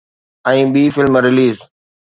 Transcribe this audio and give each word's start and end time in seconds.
۽ 0.51 0.63
ٻي 0.73 0.83
film 0.95 1.15
release 1.27 1.57